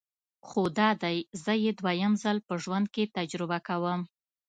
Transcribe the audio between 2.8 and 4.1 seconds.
کې تجربه کوم.